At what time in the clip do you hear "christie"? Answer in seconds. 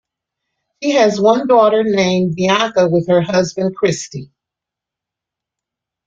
3.75-4.31